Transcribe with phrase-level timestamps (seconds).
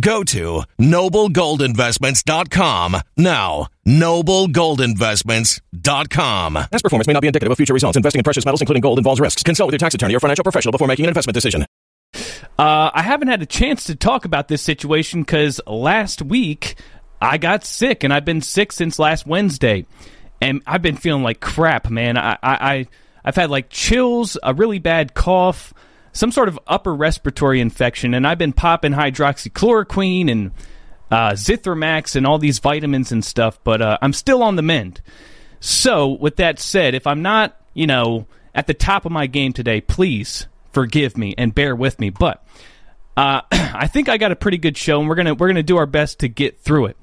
[0.00, 3.68] Go to noblegoldinvestments.com now.
[3.86, 6.54] Noblegoldinvestments.com.
[6.54, 7.96] Past performance may not be indicative of future results.
[7.96, 9.42] Investing in precious metals, including gold, involves risks.
[9.42, 11.64] Consult with your tax attorney or financial professional before making an investment decision.
[12.58, 16.76] Uh, I haven't had a chance to talk about this situation because last week
[17.20, 19.86] I got sick, and I've been sick since last Wednesday,
[20.40, 22.16] and I've been feeling like crap, man.
[22.16, 22.86] I, I, I
[23.24, 25.74] I've had like chills, a really bad cough,
[26.12, 30.50] some sort of upper respiratory infection, and I've been popping hydroxychloroquine and
[31.10, 35.00] uh, Zithromax and all these vitamins and stuff, but uh, I'm still on the mend.
[35.60, 39.52] So, with that said, if I'm not, you know, at the top of my game
[39.52, 42.10] today, please forgive me and bear with me.
[42.10, 42.44] But
[43.16, 45.76] uh, I think I got a pretty good show, and we're gonna we're gonna do
[45.76, 46.96] our best to get through it.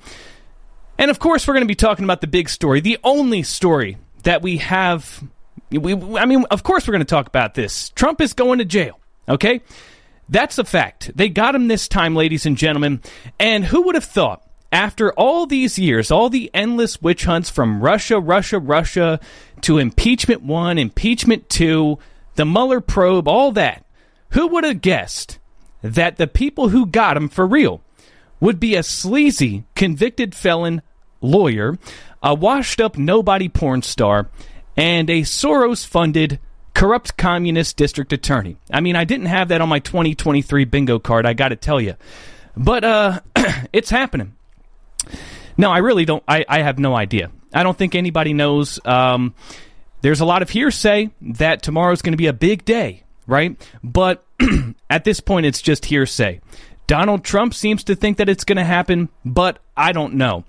[0.97, 4.41] And of course, we're gonna be talking about the big story, the only story that
[4.41, 5.23] we have.
[5.69, 7.89] We, I mean, of course, we're gonna talk about this.
[7.89, 8.99] Trump is going to jail.
[9.29, 9.61] Okay,
[10.29, 11.11] that's a fact.
[11.15, 13.01] They got him this time, ladies and gentlemen.
[13.39, 14.43] And who would have thought?
[14.71, 19.19] After all these years, all the endless witch hunts from Russia, Russia, Russia
[19.61, 21.99] to impeachment one, impeachment two,
[22.35, 23.85] the Mueller probe, all that.
[24.31, 25.39] Who would have guessed
[25.81, 27.81] that the people who got him for real
[28.41, 30.81] would be a sleazy, convicted felon
[31.21, 31.77] lawyer,
[32.21, 34.29] a washed up nobody porn star,
[34.77, 36.39] and a Soros funded
[36.73, 38.57] corrupt communist district attorney.
[38.71, 41.81] I mean, I didn't have that on my 2023 bingo card, I got to tell
[41.81, 41.95] you.
[42.55, 43.19] But uh,
[43.73, 44.35] it's happening.
[45.57, 46.23] No, I really don't.
[46.27, 47.31] I, I have no idea.
[47.51, 48.79] I don't think anybody knows.
[48.85, 49.33] Um,
[50.01, 53.59] there's a lot of hearsay that tomorrow's going to be a big day, right?
[53.83, 54.23] But
[54.89, 56.41] at this point, it's just hearsay.
[56.85, 60.45] Donald Trump seems to think that it's going to happen, but I don't know.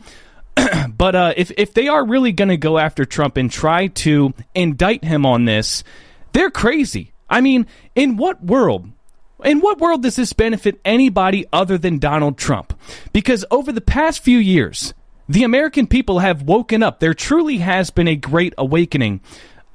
[0.96, 4.34] but uh, if if they are really going to go after Trump and try to
[4.54, 5.84] indict him on this,
[6.32, 7.12] they're crazy.
[7.28, 8.90] I mean, in what world?
[9.44, 12.78] In what world does this benefit anybody other than Donald Trump?
[13.12, 14.94] Because over the past few years,
[15.28, 16.98] the American people have woken up.
[16.98, 19.20] There truly has been a great awakening,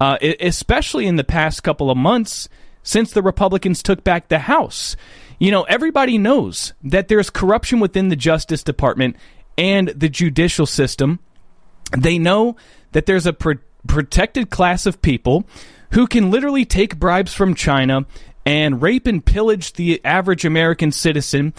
[0.02, 2.50] uh, especially in the past couple of months
[2.82, 4.98] since the Republicans took back the House.
[5.40, 9.16] You know, everybody knows that there's corruption within the Justice Department
[9.58, 11.20] and the judicial system.
[11.98, 12.56] They know
[12.92, 15.46] that there's a pro- protected class of people
[15.92, 18.06] who can literally take bribes from China
[18.46, 21.54] and rape and pillage the average American citizen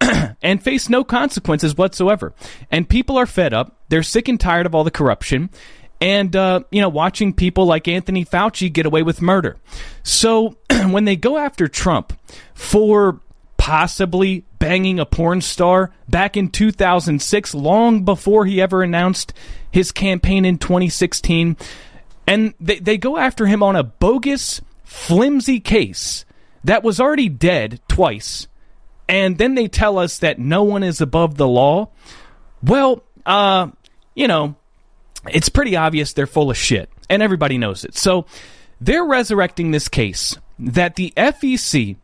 [0.42, 2.34] and face no consequences whatsoever.
[2.70, 3.76] And people are fed up.
[3.88, 5.50] They're sick and tired of all the corruption
[6.00, 9.56] and uh, you know watching people like Anthony Fauci get away with murder.
[10.02, 12.18] So when they go after Trump
[12.54, 13.20] for
[13.56, 19.32] possibly banging a porn star back in 2006, long before he ever announced
[19.70, 21.56] his campaign in 2016,
[22.26, 26.24] and they, they go after him on a bogus, flimsy case
[26.64, 28.46] that was already dead twice,
[29.08, 31.88] and then they tell us that no one is above the law.
[32.62, 33.68] Well, uh,
[34.14, 34.56] you know,
[35.30, 37.96] it's pretty obvious they're full of shit, and everybody knows it.
[37.96, 38.26] So
[38.80, 41.96] they're resurrecting this case that the FEC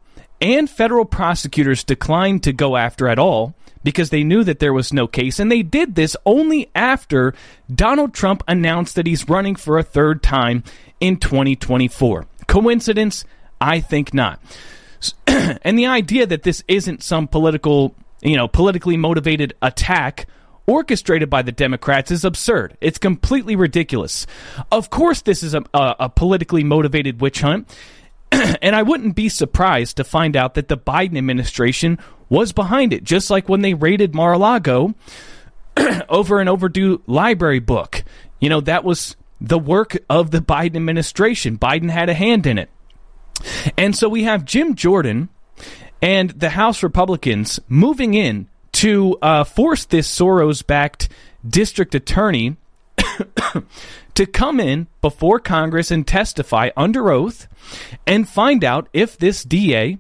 [0.45, 4.93] and federal prosecutors declined to go after at all because they knew that there was
[4.93, 5.39] no case.
[5.39, 7.35] And they did this only after
[7.75, 10.63] Donald Trump announced that he's running for a third time
[11.01, 12.27] in 2024.
[12.47, 13.25] Coincidence?
[13.59, 14.39] I think not.
[15.27, 20.27] and the idea that this isn't some political, you know, politically motivated attack
[20.67, 22.77] orchestrated by the Democrats is absurd.
[22.83, 24.27] It's completely ridiculous.
[24.71, 27.75] Of course, this is a, a, a politically motivated witch hunt.
[28.63, 31.99] and I wouldn't be surprised to find out that the Biden administration
[32.29, 34.95] was behind it, just like when they raided Mar a Lago
[36.09, 38.03] over an overdue library book.
[38.41, 41.59] You know, that was the work of the Biden administration.
[41.59, 42.71] Biden had a hand in it.
[43.77, 45.29] And so we have Jim Jordan
[46.01, 51.09] and the House Republicans moving in to uh, force this Soros backed
[51.47, 52.57] district attorney
[54.15, 57.49] to come in before Congress and testify under oath
[58.07, 59.99] and find out if this DA,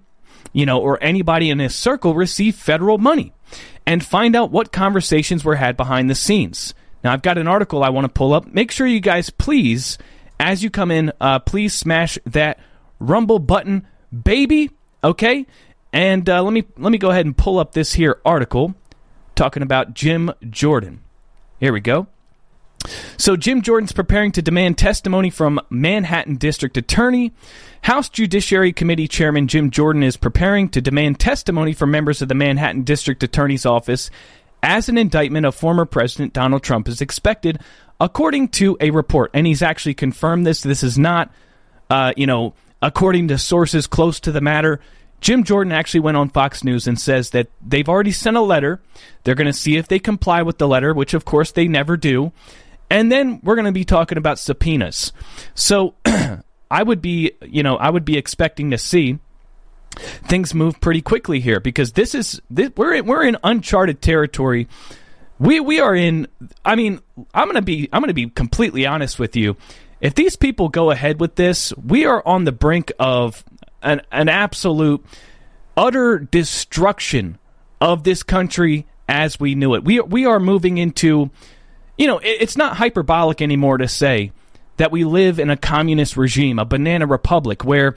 [0.53, 3.33] you know, or anybody in his circle received federal money
[3.87, 6.75] and find out what conversations were had behind the scenes.
[7.03, 8.47] Now, I've got an article I want to pull up.
[8.47, 9.99] Make sure you guys, please,
[10.41, 12.59] as you come in, uh, please smash that
[12.99, 13.87] rumble button,
[14.23, 14.71] baby.
[15.03, 15.47] Okay,
[15.93, 18.75] and uh, let me let me go ahead and pull up this here article
[19.35, 21.01] talking about Jim Jordan.
[21.61, 22.07] Here we go.
[23.17, 27.33] So Jim Jordan's preparing to demand testimony from Manhattan District Attorney.
[27.83, 32.35] House Judiciary Committee Chairman Jim Jordan is preparing to demand testimony from members of the
[32.35, 34.11] Manhattan District Attorney's Office
[34.63, 37.61] as an indictment of former President Donald Trump is expected,
[38.01, 39.31] according to a report.
[39.35, 40.63] And he's actually confirmed this.
[40.63, 41.31] This is not,
[41.91, 44.81] uh, you know, according to sources close to the matter.
[45.21, 48.81] Jim Jordan actually went on Fox News and says that they've already sent a letter.
[49.23, 51.97] They're going to see if they comply with the letter, which of course they never
[51.97, 52.33] do.
[52.91, 55.13] And then we're going to be talking about subpoenas.
[55.55, 55.95] So
[56.71, 59.19] I would be, you know, I would be expecting to see
[59.97, 64.69] things move pretty quickly here because this is this, we're in, we're in uncharted territory.
[65.39, 66.29] We we are in.
[66.65, 67.01] I mean,
[67.35, 69.57] I'm gonna be I'm gonna be completely honest with you.
[70.01, 73.45] If these people go ahead with this, we are on the brink of
[73.83, 75.05] an an absolute
[75.77, 77.39] utter destruction
[77.81, 79.85] of this country as we knew it.
[79.85, 81.31] We we are moving into
[81.97, 84.33] you know, it, it's not hyperbolic anymore to say
[84.77, 87.95] that we live in a communist regime, a banana republic, where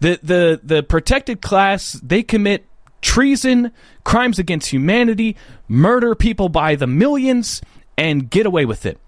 [0.00, 2.66] the the the protected class they commit
[3.00, 3.70] treason,
[4.02, 5.36] crimes against humanity,
[5.68, 7.60] murder people by the millions,
[7.98, 8.98] and get away with it.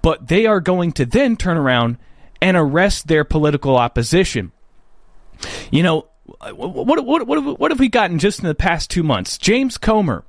[0.00, 1.98] But they are going to then turn around
[2.40, 4.52] and arrest their political opposition.
[5.70, 6.08] You know,
[6.54, 9.38] what, what, what, what have we gotten just in the past two months?
[9.38, 10.24] James Comer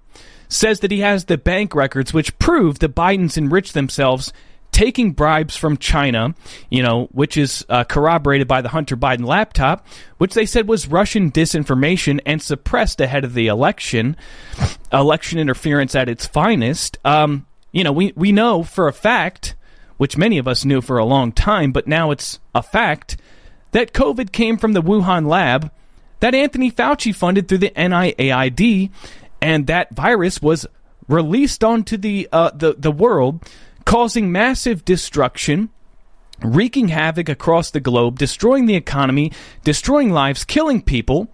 [0.54, 4.32] says that he has the bank records which prove the Biden's enriched themselves
[4.72, 6.34] taking bribes from China,
[6.70, 9.86] you know, which is uh, corroborated by the Hunter Biden laptop,
[10.18, 14.18] which they said was Russian disinformation and suppressed ahead of the election,
[14.92, 16.98] election interference at its finest.
[17.06, 19.56] Um, you know, we, we know for a fact,
[19.98, 23.18] which many of us knew for a long time, but now it's a fact,
[23.72, 25.72] that COVID came from the Wuhan lab
[26.20, 28.92] that Anthony Fauci funded through the NIAID,
[29.44, 30.66] and that virus was
[31.08, 33.44] released onto the uh, the the world,
[33.86, 35.70] causing massive destruction,
[36.42, 39.32] wreaking havoc across the globe, destroying the economy,
[39.64, 41.28] destroying lives, killing people.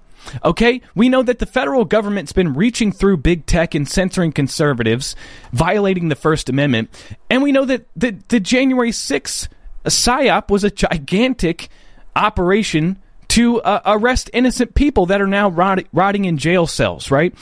[0.43, 5.15] Okay, we know that the federal government's been reaching through big tech and censoring conservatives,
[5.53, 6.89] violating the First Amendment,
[7.29, 9.47] and we know that the, the January 6th
[9.85, 11.69] psyop was a gigantic
[12.15, 12.99] operation
[13.29, 17.33] to uh, arrest innocent people that are now rot- rotting in jail cells, right?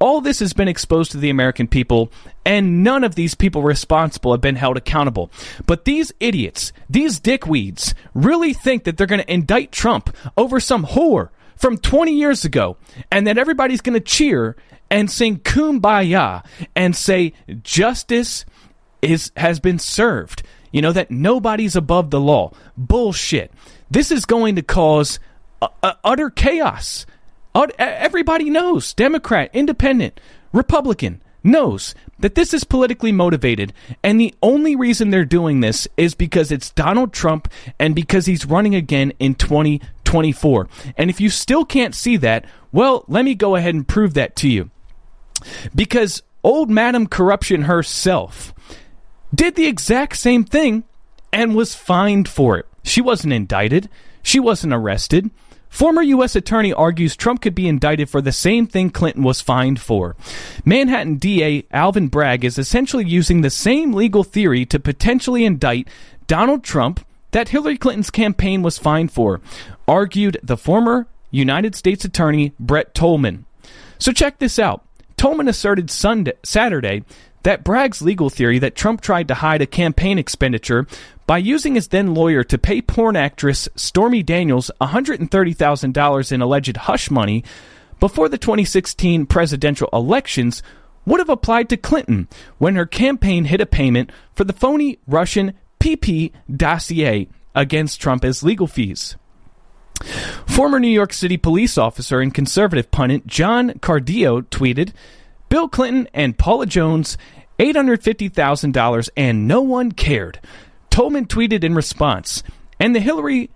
[0.00, 2.10] All this has been exposed to the American people,
[2.44, 5.30] and none of these people responsible have been held accountable.
[5.66, 10.86] But these idiots, these dickweeds, really think that they're going to indict Trump over some
[10.86, 12.78] whore from 20 years ago,
[13.12, 14.56] and that everybody's going to cheer
[14.90, 18.44] and sing kumbaya and say justice
[19.02, 20.42] is has been served.
[20.72, 22.52] You know that nobody's above the law.
[22.76, 23.52] Bullshit.
[23.90, 25.18] This is going to cause
[25.60, 27.06] uh, utter chaos.
[27.54, 30.20] Everybody knows, Democrat, Independent,
[30.52, 33.72] Republican, knows that this is politically motivated.
[34.02, 38.46] And the only reason they're doing this is because it's Donald Trump and because he's
[38.46, 40.68] running again in 2024.
[40.96, 44.36] And if you still can't see that, well, let me go ahead and prove that
[44.36, 44.70] to you.
[45.74, 48.54] Because old Madam Corruption herself
[49.34, 50.84] did the exact same thing
[51.32, 52.66] and was fined for it.
[52.82, 53.88] She wasn't indicted,
[54.22, 55.30] she wasn't arrested.
[55.70, 56.36] Former U.S.
[56.36, 60.16] Attorney argues Trump could be indicted for the same thing Clinton was fined for.
[60.64, 65.88] Manhattan DA Alvin Bragg is essentially using the same legal theory to potentially indict
[66.26, 69.40] Donald Trump that Hillary Clinton's campaign was fined for,
[69.86, 73.46] argued the former United States Attorney Brett Tolman.
[73.98, 74.84] So check this out.
[75.16, 77.04] Tolman asserted Sunday, Saturday
[77.42, 80.86] that Bragg's legal theory that Trump tried to hide a campaign expenditure
[81.26, 87.10] by using his then lawyer to pay porn actress Stormy Daniels $130,000 in alleged hush
[87.10, 87.44] money
[87.98, 90.62] before the 2016 presidential elections
[91.06, 92.28] would have applied to Clinton
[92.58, 98.42] when her campaign hid a payment for the phony Russian PP dossier against Trump as
[98.42, 99.16] legal fees.
[100.46, 104.92] Former New York City police officer and conservative pundit John Cardillo tweeted
[105.50, 107.18] Bill Clinton and Paula Jones
[107.58, 110.40] $850,000 and no one cared.
[110.88, 112.42] Tolman tweeted in response,
[112.80, 113.50] and the Hillary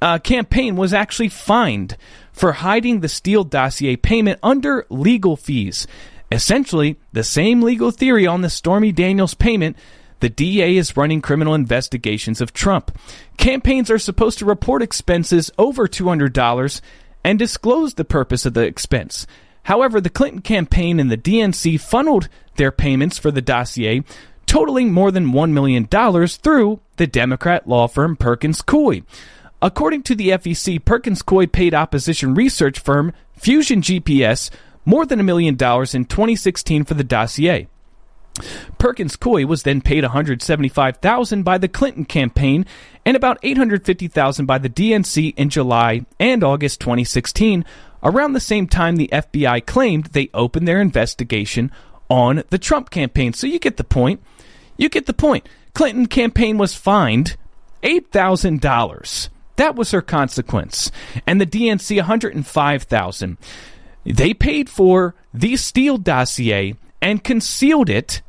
[0.00, 1.96] uh, campaign was actually fined
[2.32, 5.88] for hiding the Steele dossier payment under legal fees.
[6.30, 9.76] Essentially, the same legal theory on the Stormy Daniels payment.
[10.20, 12.96] The DA is running criminal investigations of Trump.
[13.38, 16.80] Campaigns are supposed to report expenses over $200
[17.24, 19.26] and disclose the purpose of the expense.
[19.68, 24.02] However, the Clinton campaign and the DNC funneled their payments for the dossier
[24.46, 29.04] totaling more than $1 million through the Democrat law firm Perkins Coie.
[29.60, 34.48] According to the FEC, Perkins Coie paid opposition research firm Fusion GPS
[34.86, 37.68] more than a million dollars in 2016 for the dossier.
[38.78, 42.64] Perkins Coie was then paid 175,000 by the Clinton campaign
[43.04, 47.66] and about 850,000 by the DNC in July and August 2016,
[48.02, 51.70] around the same time the FBI claimed they opened their investigation
[52.08, 53.32] on the Trump campaign.
[53.32, 54.22] So you get the point.
[54.76, 55.48] You get the point.
[55.74, 57.36] Clinton campaign was fined
[57.82, 59.28] $8,000.
[59.56, 60.90] That was her consequence.
[61.26, 63.38] And the DNC 105,000.
[64.04, 68.22] They paid for the Steele dossier and concealed it.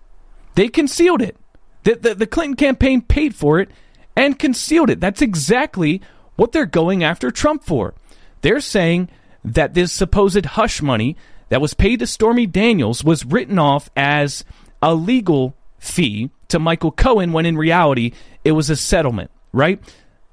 [0.56, 1.38] They concealed it.
[1.84, 3.70] The, the, the Clinton campaign paid for it
[4.16, 5.00] and concealed it.
[5.00, 6.02] That's exactly
[6.36, 7.94] what they're going after Trump for.
[8.42, 9.10] They're saying
[9.44, 11.16] that this supposed hush money
[11.50, 14.46] that was paid to Stormy Daniels was written off as
[14.82, 18.12] a legal fee to Michael Cohen when in reality
[18.44, 19.80] it was a settlement, right?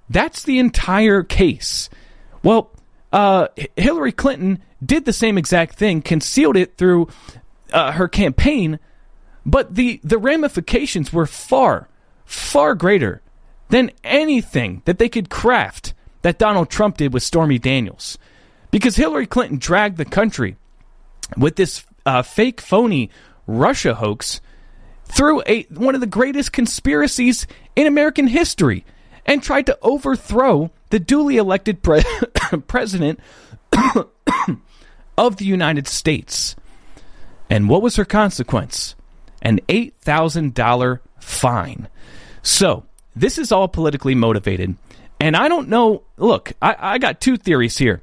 [0.09, 1.89] That's the entire case.
[2.43, 2.71] Well,
[3.13, 7.09] uh, Hillary Clinton did the same exact thing, concealed it through
[7.73, 8.79] uh, her campaign,
[9.45, 11.89] but the, the ramifications were far,
[12.25, 13.23] far greater
[13.69, 18.19] than anything that they could craft that Donald Trump did with Stormy Daniels.
[18.71, 20.57] Because Hillary Clinton dragged the country
[21.37, 23.11] with this uh, fake, phony
[23.47, 24.41] Russia hoax
[25.05, 28.85] through a one of the greatest conspiracies in American history
[29.25, 32.03] and tried to overthrow the duly elected pre-
[32.67, 33.21] president
[35.19, 36.57] of the United States.
[37.51, 38.95] And what was her consequence?
[39.43, 41.89] An $8,000 fine.
[42.43, 44.77] So, this is all politically motivated.
[45.21, 46.03] And I don't know.
[46.17, 48.03] Look, I, I got two theories here.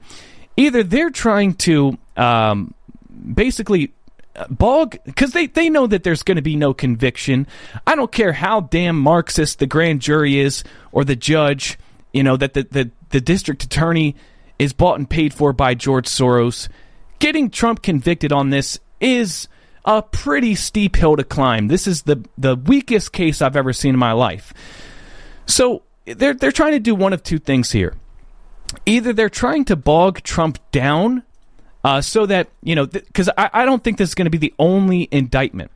[0.58, 2.74] Either they're trying to um,
[3.34, 3.92] basically
[4.36, 7.48] uh, bog because they, they know that there's going to be no conviction.
[7.86, 11.78] I don't care how damn Marxist the grand jury is or the judge,
[12.12, 14.16] you know, that the, the, the district attorney
[14.60, 16.68] is bought and paid for by George Soros.
[17.20, 19.48] Getting Trump convicted on this is
[19.86, 21.68] a pretty steep hill to climb.
[21.68, 24.54] This is the, the weakest case I've ever seen in my life.
[25.46, 27.96] So they're they're trying to do one of two things here.
[28.86, 31.24] Either they're trying to bog Trump down,
[31.84, 34.32] uh, so that you know, because th- I, I don't think this is going to
[34.32, 35.72] be the only indictment.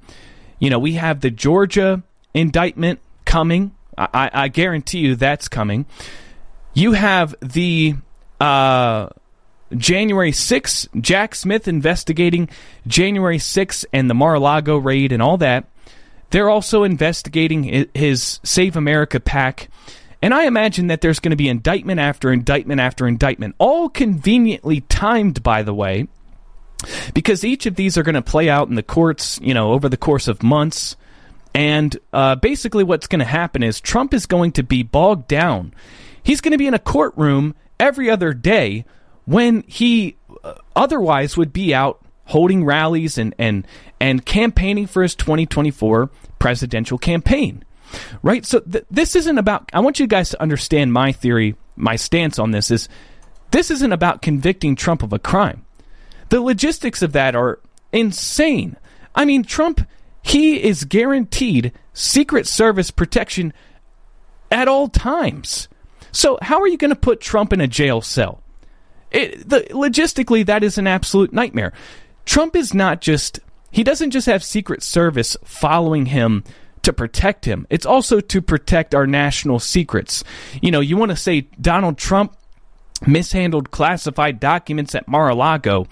[0.60, 2.02] You know, we have the Georgia
[2.34, 3.72] indictment coming.
[3.98, 5.86] I, I guarantee you that's coming.
[6.74, 7.96] You have the
[8.40, 9.10] uh,
[9.76, 12.50] January 6th, Jack Smith investigating
[12.86, 15.66] January 6th and the Mar a Lago raid and all that.
[16.30, 19.70] They're also investigating his Save America PAC
[20.22, 24.82] and I imagine that there's going to be indictment after indictment after indictment, all conveniently
[24.82, 26.08] timed, by the way,
[27.14, 29.90] because each of these are going to play out in the courts, you know, over
[29.90, 30.96] the course of months.
[31.54, 35.74] And uh, basically, what's going to happen is Trump is going to be bogged down.
[36.22, 38.86] He's going to be in a courtroom every other day
[39.26, 43.66] when he uh, otherwise would be out holding rallies and, and,
[44.00, 46.10] and campaigning for his 2024
[46.40, 47.64] presidential campaign.
[48.22, 48.46] Right?
[48.46, 52.40] So th- this isn't about, I want you guys to understand my theory, my stance
[52.40, 52.90] on this is
[53.52, 55.66] this isn't about convicting Trump of a crime.
[56.30, 57.60] The logistics of that are
[57.92, 58.76] insane.
[59.16, 59.88] I mean, Trump,
[60.22, 63.54] he is guaranteed Secret Service protection
[64.52, 65.68] at all times.
[66.12, 68.42] So, how are you going to put Trump in a jail cell?
[69.12, 71.74] It, the, logistically, that is an absolute nightmare.
[72.26, 73.40] Trump is not just,
[73.72, 76.44] he doesn't just have Secret Service following him
[76.88, 77.68] to protect him.
[77.70, 80.24] It's also to protect our national secrets.
[80.62, 82.36] You know, you want to say Donald Trump
[83.06, 85.86] mishandled classified documents at Mar-a-Lago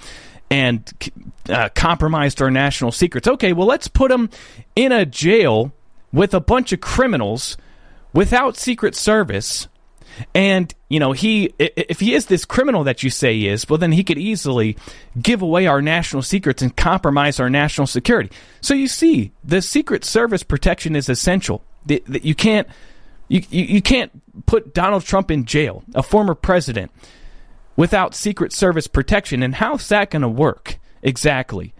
[0.50, 0.90] and
[1.50, 3.28] uh, compromised our national secrets.
[3.28, 4.30] Okay, well, let's put him
[4.76, 5.74] in a jail
[6.14, 7.58] with a bunch of criminals
[8.14, 9.68] without Secret Service
[10.34, 13.78] and, you know, he, if he is this criminal that you say he is, well,
[13.78, 14.78] then he could easily
[15.22, 18.30] give away our national secrets and compromise our national security.
[18.62, 21.64] So you see, the Secret Service protection is essential.
[21.88, 22.68] That you can't,
[23.28, 24.12] you, you can't
[24.46, 26.92] put Donald Trump in jail, a former president,
[27.76, 29.44] without Secret Service protection.
[29.44, 31.74] And how's that going to work exactly?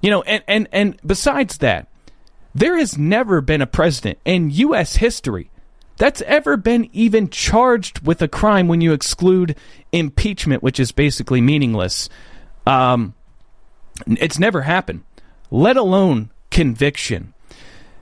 [0.00, 1.88] You know, and, and, and besides that,
[2.54, 4.96] there has never been a president in U.S.
[4.96, 5.50] history
[5.96, 9.56] that's ever been even charged with a crime when you exclude
[9.92, 12.08] impeachment, which is basically meaningless.
[12.66, 13.14] Um,
[14.06, 15.04] it's never happened,
[15.50, 17.32] let alone conviction.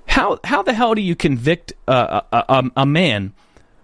[0.07, 3.33] How how the hell do you convict a, a, a man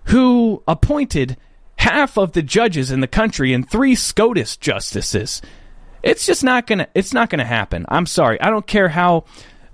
[0.05, 1.37] who appointed
[1.77, 5.41] half of the judges in the country and three SCOTUS justices?
[6.03, 6.89] It's just not gonna.
[6.95, 7.85] It's not gonna happen.
[7.89, 8.41] I'm sorry.
[8.41, 9.25] I don't care how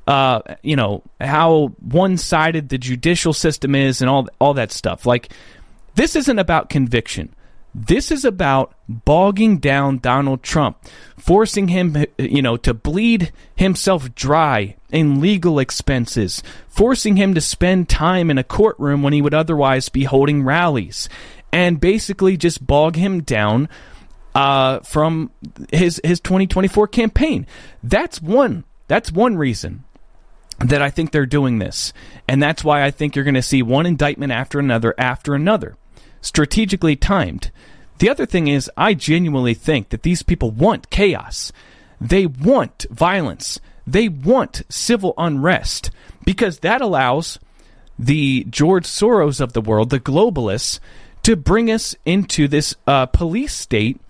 [0.06, 5.04] uh, you know, how one sided the judicial system is and all, all that stuff.
[5.04, 5.32] Like,
[5.94, 7.34] this isn't about conviction.
[7.74, 10.78] This is about bogging down Donald Trump,
[11.18, 17.88] forcing him, you know, to bleed himself dry in legal expenses, forcing him to spend
[17.88, 21.10] time in a courtroom when he would otherwise be holding rallies,
[21.52, 23.68] and basically just bog him down
[24.34, 25.30] uh, from
[25.70, 27.46] his his 2024 campaign.
[27.82, 28.64] That's one.
[28.88, 29.84] That's one reason
[30.58, 31.92] that I think they're doing this.
[32.28, 35.76] And that's why I think you're going to see one indictment after another after another,
[36.20, 37.50] strategically timed.
[37.98, 41.52] The other thing is, I genuinely think that these people want chaos.
[42.00, 43.58] They want violence.
[43.86, 45.90] They want civil unrest
[46.24, 47.38] because that allows
[47.98, 50.80] the George Soros of the world, the globalists,
[51.22, 54.00] to bring us into this uh, police state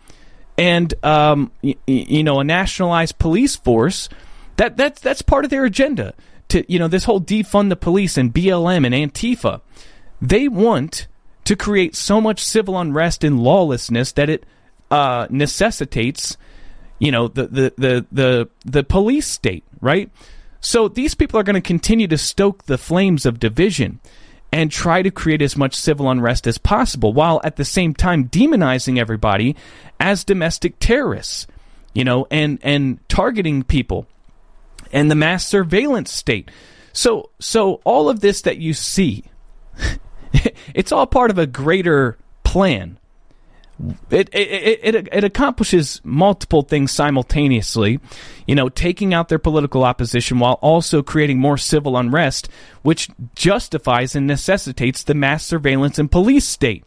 [0.58, 4.08] and um, y- you know a nationalized police force.
[4.56, 6.14] That that's that's part of their agenda
[6.48, 9.60] to you know this whole defund the police and BLM and Antifa.
[10.20, 11.06] They want
[11.44, 14.46] to create so much civil unrest and lawlessness that it
[14.90, 16.36] uh, necessitates
[16.98, 20.10] you know the, the the the the police state, right?
[20.60, 24.00] So these people are going to continue to stoke the flames of division
[24.52, 28.28] and try to create as much civil unrest as possible while at the same time
[28.28, 29.54] demonizing everybody
[30.00, 31.46] as domestic terrorists,
[31.94, 34.06] you know, and and targeting people
[34.92, 36.50] and the mass surveillance state.
[36.92, 39.24] So, so all of this that you see,
[40.74, 42.98] it's all part of a greater plan.
[44.10, 48.00] it, it, it, it, accomplishes multiple things simultaneously,
[48.46, 52.48] you know, taking out their political opposition while also creating more civil unrest,
[52.80, 56.84] which justifies and necessitates the mass surveillance and police state.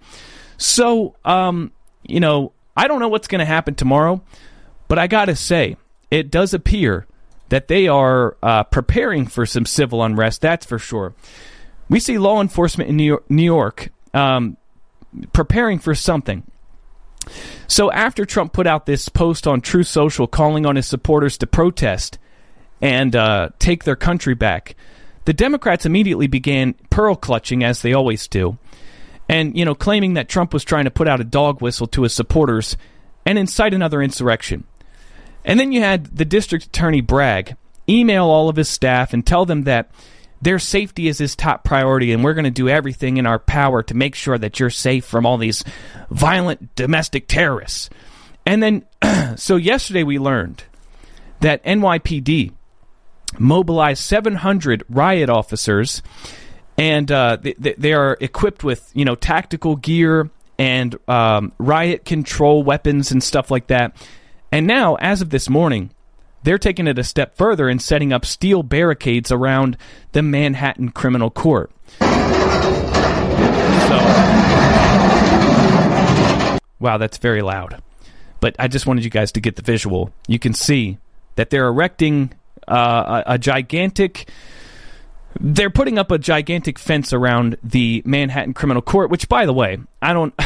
[0.57, 1.71] So, um,
[2.03, 4.21] you know, I don't know what's going to happen tomorrow,
[4.87, 5.77] but I got to say,
[6.09, 7.05] it does appear
[7.49, 11.13] that they are uh, preparing for some civil unrest, that's for sure.
[11.89, 14.57] We see law enforcement in New York, New York um,
[15.33, 16.43] preparing for something.
[17.67, 21.47] So after Trump put out this post on Truth Social calling on his supporters to
[21.47, 22.17] protest
[22.81, 24.75] and uh, take their country back,
[25.25, 28.57] the Democrats immediately began pearl clutching as they always do,
[29.27, 32.03] and you know claiming that Trump was trying to put out a dog whistle to
[32.03, 32.77] his supporters
[33.25, 34.63] and incite another insurrection.
[35.49, 37.57] And then you had the district attorney Bragg
[37.89, 39.89] email all of his staff and tell them that
[40.43, 43.81] their safety is his top priority, and we're going to do everything in our power
[43.81, 45.63] to make sure that you're safe from all these
[46.11, 47.89] violent domestic terrorists.
[48.45, 48.85] And then,
[49.37, 50.65] so yesterday we learned
[51.39, 52.53] that NYPD
[53.39, 56.03] mobilized 700 riot officers,
[56.77, 62.61] and uh, they, they, are equipped with you know tactical gear and um, riot control
[62.61, 63.95] weapons and stuff like that.
[64.51, 65.91] And now, as of this morning,
[66.43, 69.77] they're taking it a step further and setting up steel barricades around
[70.13, 71.71] the Manhattan Criminal Court.
[71.99, 72.05] So,
[76.79, 77.81] wow, that's very loud.
[78.39, 80.11] But I just wanted you guys to get the visual.
[80.27, 80.97] You can see
[81.35, 82.33] that they're erecting
[82.67, 84.29] uh, a, a gigantic
[85.39, 89.77] they're putting up a gigantic fence around the Manhattan Criminal Court, which, by the way,
[90.01, 90.33] I don't.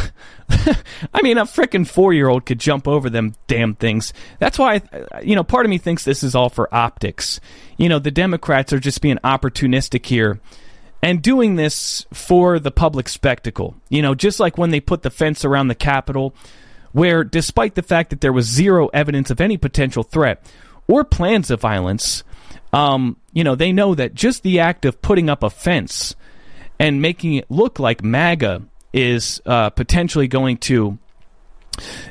[1.14, 4.14] I mean, a freaking four year old could jump over them damn things.
[4.40, 4.82] That's why,
[5.24, 7.40] you know, part of me thinks this is all for optics.
[7.78, 10.40] You know, the Democrats are just being opportunistic here
[11.02, 13.76] and doing this for the public spectacle.
[13.90, 16.36] You know, just like when they put the fence around the Capitol,
[16.92, 20.46] where despite the fact that there was zero evidence of any potential threat
[20.88, 22.24] or plans of violence,
[22.74, 26.16] um, you know, they know that just the act of putting up a fence
[26.80, 30.98] and making it look like MAGA is uh, potentially going to,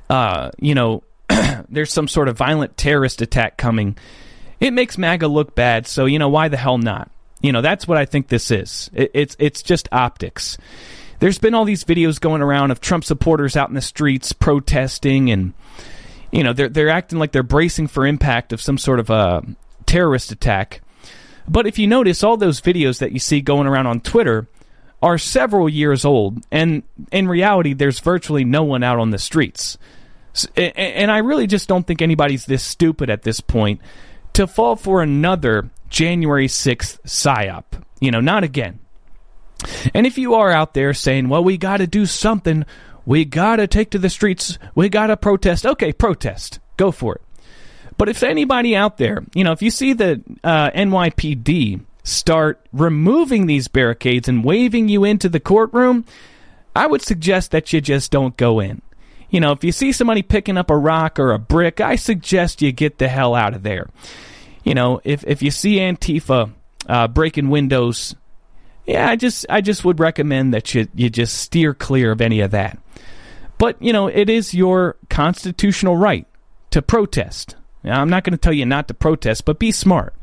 [0.08, 1.02] uh, you know,
[1.68, 3.98] there's some sort of violent terrorist attack coming.
[4.60, 7.10] It makes MAGA look bad, so you know why the hell not?
[7.40, 8.88] You know that's what I think this is.
[8.94, 10.56] It, it's it's just optics.
[11.18, 15.30] There's been all these videos going around of Trump supporters out in the streets protesting,
[15.30, 15.52] and
[16.30, 19.42] you know they're they're acting like they're bracing for impact of some sort of a
[19.92, 20.80] terrorist attack.
[21.46, 24.48] But if you notice, all those videos that you see going around on Twitter
[25.02, 29.76] are several years old, and in reality, there's virtually no one out on the streets.
[30.56, 33.82] And I really just don't think anybody's this stupid at this point
[34.32, 37.64] to fall for another January 6th psyop.
[38.00, 38.78] You know, not again.
[39.92, 42.64] And if you are out there saying, well, we got to do something,
[43.04, 46.60] we got to take to the streets, we got to protest, okay, protest.
[46.78, 47.22] Go for it.
[48.02, 53.46] But if anybody out there, you know, if you see the uh, NYPD start removing
[53.46, 56.04] these barricades and waving you into the courtroom,
[56.74, 58.82] I would suggest that you just don't go in.
[59.30, 62.60] You know, if you see somebody picking up a rock or a brick, I suggest
[62.60, 63.88] you get the hell out of there.
[64.64, 66.50] You know, if if you see Antifa
[66.88, 68.16] uh, breaking windows,
[68.84, 72.40] yeah, I just I just would recommend that you you just steer clear of any
[72.40, 72.80] of that.
[73.58, 76.26] But you know, it is your constitutional right
[76.70, 77.54] to protest.
[77.84, 80.14] Now, I'm not going to tell you not to protest, but be smart.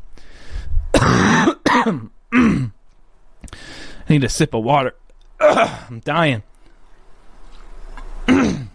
[0.94, 2.08] I
[4.08, 4.94] need a sip of water.
[5.40, 6.42] I'm dying.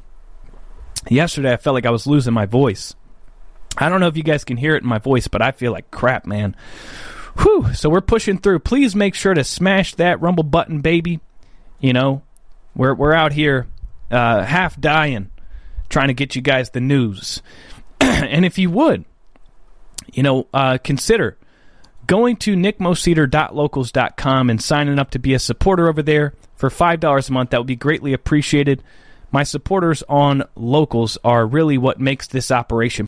[1.09, 2.95] Yesterday, I felt like I was losing my voice.
[3.77, 5.71] I don't know if you guys can hear it in my voice, but I feel
[5.71, 6.55] like crap, man.
[7.39, 7.73] Whew.
[7.73, 8.59] So we're pushing through.
[8.59, 11.19] Please make sure to smash that rumble button, baby.
[11.79, 12.23] You know,
[12.75, 13.67] we're we're out here
[14.09, 15.31] uh, half dying,
[15.89, 17.41] trying to get you guys the news.
[18.01, 19.05] and if you would,
[20.13, 21.37] you know, uh, consider
[22.07, 27.33] going to nickmoseder.locals.com and signing up to be a supporter over there for $5 a
[27.33, 27.49] month.
[27.49, 28.83] That would be greatly appreciated.
[29.31, 33.07] My supporters on locals are really what makes this operation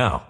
[0.00, 0.29] now.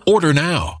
[0.11, 0.80] Order now.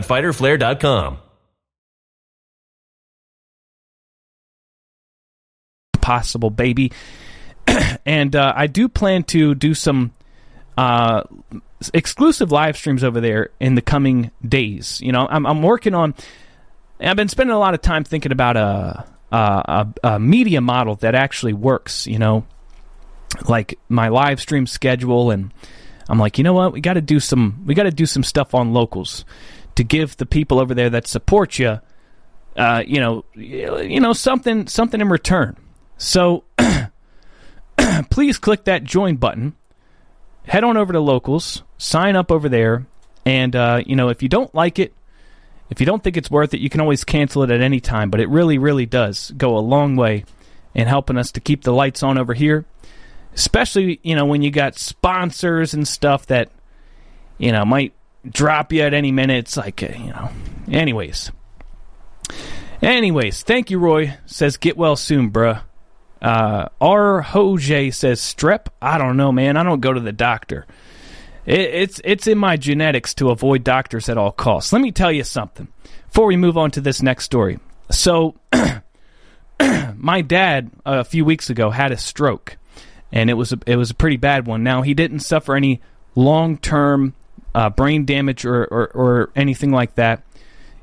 [0.01, 1.17] www.fighterflare.com.
[6.01, 6.91] possible, baby.
[8.05, 10.11] and uh, I do plan to do some
[10.77, 11.23] uh,
[11.93, 14.99] exclusive live streams over there in the coming days.
[15.01, 16.15] You know, I'm, I'm working on.
[16.99, 21.15] I've been spending a lot of time thinking about a, a, a media model that
[21.15, 22.07] actually works.
[22.07, 22.45] You know,
[23.47, 25.53] like my live stream schedule, and
[26.09, 28.23] I'm like, you know what, we got to do some, we got to do some
[28.23, 29.23] stuff on locals
[29.75, 31.79] to give the people over there that support you,
[32.55, 35.57] uh, you know, you know something, something in return.
[35.97, 36.43] So
[38.09, 39.55] please click that join button.
[40.45, 42.87] Head on over to locals, sign up over there,
[43.25, 44.93] and uh, you know if you don't like it,
[45.71, 48.09] if you don't think it's worth it, you can always cancel it at any time.
[48.09, 50.25] But it really, really does go a long way
[50.75, 52.65] in helping us to keep the lights on over here.
[53.33, 56.51] Especially, you know, when you got sponsors and stuff that,
[57.37, 57.93] you know, might
[58.29, 59.39] drop you at any minute.
[59.39, 60.29] It's like, uh, you know.
[60.71, 61.31] Anyways.
[62.81, 64.17] Anyways, thank you, Roy.
[64.25, 65.61] Says, get well soon, bruh.
[66.21, 67.23] Uh, R.
[67.23, 68.67] Hoj says strep.
[68.81, 69.57] I don't know, man.
[69.57, 70.67] I don't go to the doctor.
[71.45, 74.71] It, it's it's in my genetics to avoid doctors at all costs.
[74.71, 75.67] Let me tell you something
[76.05, 77.59] before we move on to this next story.
[77.89, 78.35] So,
[79.95, 82.57] my dad a few weeks ago had a stroke,
[83.11, 84.63] and it was a, it was a pretty bad one.
[84.63, 85.81] Now he didn't suffer any
[86.13, 87.15] long term
[87.53, 90.23] uh, brain damage or, or, or anything like that.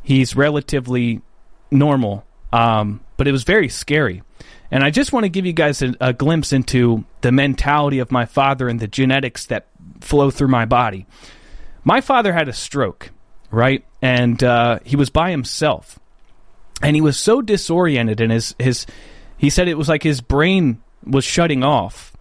[0.02, 1.20] He's relatively
[1.70, 4.22] normal, um, but it was very scary.
[4.70, 8.12] And I just want to give you guys a, a, glimpse into the mentality of
[8.12, 9.66] my father and the genetics that
[10.00, 11.06] flow through my body.
[11.84, 13.10] My father had a stroke,
[13.50, 13.84] right?
[14.02, 15.98] And uh, he was by himself.
[16.82, 18.86] And he was so disoriented, and his, his
[19.36, 22.12] he said it was like his brain was shutting off.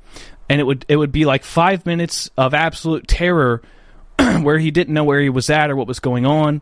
[0.49, 3.61] And it would it would be like five minutes of absolute terror
[4.41, 6.61] where he didn't know where he was at or what was going on.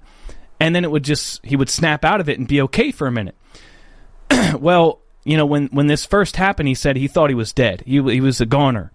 [0.60, 3.08] And then it would just he would snap out of it and be okay for
[3.08, 3.36] a minute.
[4.60, 7.84] well, you know, when when this first happened, he said he thought he was dead.
[7.86, 8.91] He he was a goner,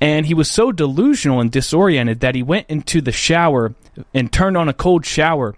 [0.00, 3.74] and he was so delusional and disoriented that he went into the shower
[4.14, 5.56] and turned on a cold shower.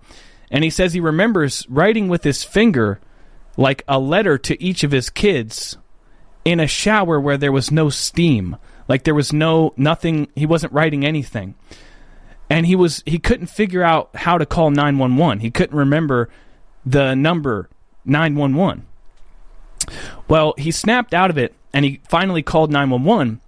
[0.51, 3.01] And he says he remembers writing with his finger,
[3.57, 5.77] like a letter to each of his kids,
[6.45, 8.57] in a shower where there was no steam.
[8.89, 10.29] Like there was no nothing.
[10.35, 11.55] He wasn't writing anything,
[12.51, 15.39] and he was he couldn't figure out how to call nine one one.
[15.39, 16.29] He couldn't remember
[16.85, 17.71] the number
[18.05, 18.87] nine one one.
[20.29, 23.41] Well, he snapped out of it, and he finally called nine one one,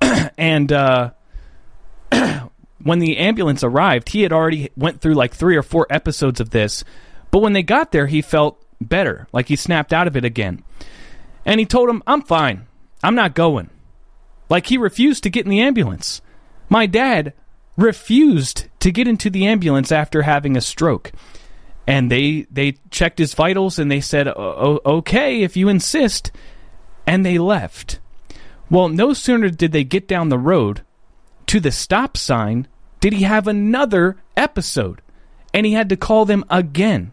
[0.38, 0.72] and.
[0.72, 1.10] uh
[2.82, 6.50] when the ambulance arrived, he had already went through like three or four episodes of
[6.50, 6.84] this.
[7.30, 10.62] But when they got there, he felt better, like he snapped out of it again.
[11.44, 12.66] And he told him, "I'm fine.
[13.02, 13.70] I'm not going."
[14.48, 16.22] Like he refused to get in the ambulance.
[16.68, 17.34] My dad
[17.78, 21.12] refused to get into the ambulance after having a stroke.
[21.86, 26.30] And they they checked his vitals and they said, "Okay, if you insist."
[27.06, 28.00] And they left.
[28.68, 30.82] Well, no sooner did they get down the road
[31.48, 32.68] to the stop sign
[33.00, 35.00] did he have another episode
[35.52, 37.12] and he had to call them again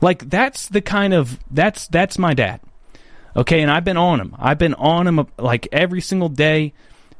[0.00, 2.60] like that's the kind of that's that's my dad
[3.34, 6.72] okay and i've been on him i've been on him like every single day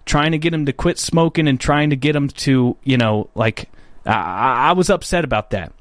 [0.04, 3.28] trying to get him to quit smoking and trying to get him to you know
[3.34, 3.68] like
[4.06, 5.72] i, I was upset about that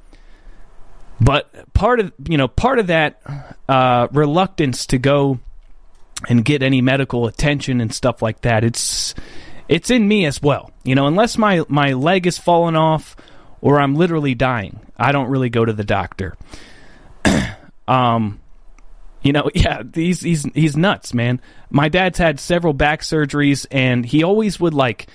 [1.19, 3.21] but part of you know part of that
[3.69, 5.39] uh, reluctance to go
[6.29, 9.13] and get any medical attention and stuff like that it's
[9.67, 10.71] it's in me as well.
[10.83, 13.15] You know, unless my my leg is falling off
[13.61, 16.35] or I'm literally dying, I don't really go to the doctor.
[17.87, 18.39] um,
[19.23, 21.41] you know, yeah, he's he's he's nuts, man.
[21.69, 25.07] My dad's had several back surgeries, and he always would like.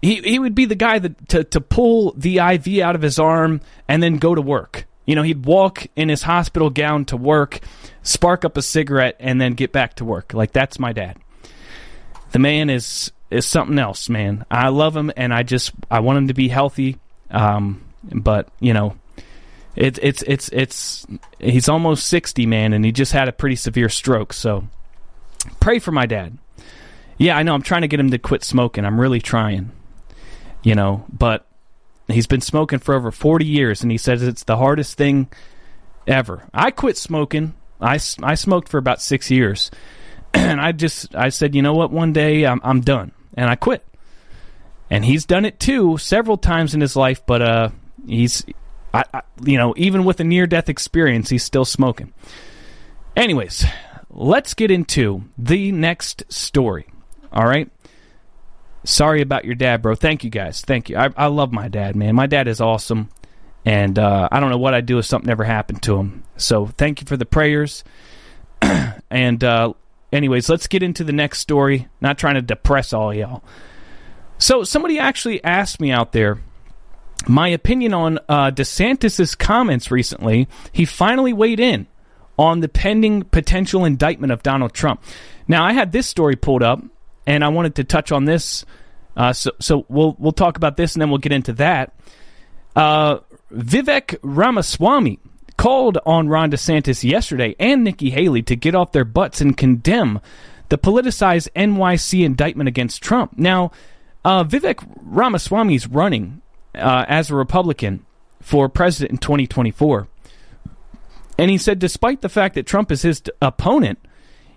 [0.00, 3.20] He, he would be the guy that to, to pull the IV out of his
[3.20, 4.86] arm and then go to work.
[5.06, 7.60] You know, he'd walk in his hospital gown to work,
[8.02, 10.34] spark up a cigarette, and then get back to work.
[10.34, 11.18] Like that's my dad.
[12.32, 14.44] The man is is something else, man.
[14.50, 16.98] I love him, and I just I want him to be healthy.
[17.30, 18.96] Um, but you know,
[19.76, 21.06] it's it's it's it's
[21.38, 24.32] he's almost sixty, man, and he just had a pretty severe stroke.
[24.32, 24.64] So
[25.60, 26.38] pray for my dad.
[27.18, 27.54] Yeah, I know.
[27.54, 28.84] I'm trying to get him to quit smoking.
[28.84, 29.70] I'm really trying.
[30.62, 31.46] You know, but
[32.06, 35.28] he's been smoking for over 40 years, and he says it's the hardest thing
[36.06, 36.48] ever.
[36.54, 37.54] I quit smoking.
[37.80, 39.72] I, I smoked for about six years,
[40.34, 41.90] and I just I said, you know what?
[41.90, 43.84] One day I'm I'm done and I quit.
[44.90, 47.68] And he's done it too several times in his life, but uh,
[48.06, 48.44] he's,
[48.92, 52.12] I, I, you know, even with a near death experience, he's still smoking.
[53.16, 53.64] Anyways,
[54.10, 56.86] let's get into the next story.
[57.32, 57.70] All right.
[58.84, 59.94] Sorry about your dad, bro.
[59.94, 60.60] Thank you guys.
[60.60, 60.96] Thank you.
[60.96, 62.14] I, I love my dad, man.
[62.14, 63.08] My dad is awesome.
[63.64, 66.24] And uh, I don't know what I'd do if something ever happened to him.
[66.36, 67.84] So thank you for the prayers.
[69.10, 69.74] and uh,
[70.12, 71.88] anyways, let's get into the next story.
[72.00, 73.44] Not trying to depress all y'all.
[74.38, 76.40] So somebody actually asked me out there
[77.28, 80.48] my opinion on uh, DeSantis's comments recently.
[80.72, 81.86] He finally weighed in
[82.38, 85.02] on the pending potential indictment of Donald Trump.
[85.46, 86.82] Now, I had this story pulled up,
[87.26, 88.64] and I wanted to touch on this.
[89.16, 91.94] Uh, so, so we'll we'll talk about this, and then we'll get into that.
[92.74, 93.18] Uh,
[93.52, 95.18] Vivek Ramaswamy
[95.56, 100.20] called on Ron DeSantis yesterday and Nikki Haley to get off their butts and condemn
[100.70, 103.38] the politicized NYC indictment against Trump.
[103.38, 103.70] Now,
[104.24, 106.41] uh, Vivek Ramaswamy is running
[106.74, 108.04] uh, as a Republican
[108.40, 110.08] for president in 2024.
[111.38, 113.98] And he said, despite the fact that Trump is his opponent,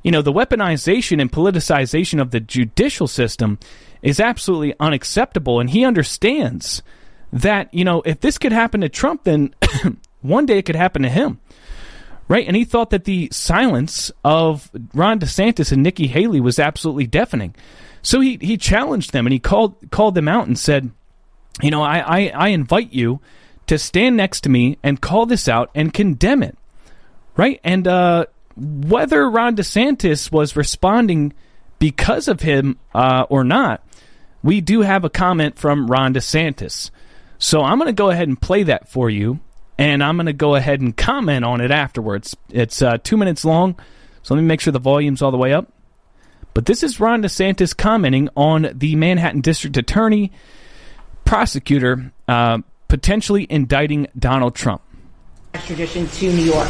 [0.04, 3.58] you know, the weaponization and politicization of the judicial system
[4.02, 5.60] is absolutely unacceptable.
[5.60, 6.84] And he understands
[7.34, 9.56] that, you know, if this could happen to Trump, then
[10.22, 11.40] one day it could happen to him.
[12.28, 12.46] Right?
[12.46, 17.56] And he thought that the silence of Ron DeSantis and Nikki Haley was absolutely deafening.
[18.02, 20.92] So he, he challenged them and he called called them out and said,
[21.62, 23.22] you know, I, I, I invite you
[23.68, 26.58] to stand next to me and call this out and condemn it.
[27.38, 27.60] Right?
[27.64, 31.34] And uh, whether Ron DeSantis was responding
[31.80, 33.86] because of him uh, or not,
[34.44, 36.92] we do have a comment from Ron DeSantis.
[37.38, 39.40] So I'm going to go ahead and play that for you
[39.78, 42.36] and I'm going to go ahead and comment on it afterwards.
[42.50, 43.78] It's uh, two minutes long,
[44.24, 45.72] so let me make sure the volume's all the way up.
[46.54, 50.32] But this is Ron DeSantis commenting on the Manhattan District Attorney
[51.26, 54.82] prosecutor uh, potentially indicting Donald Trump.
[55.54, 56.68] Extradition to New York.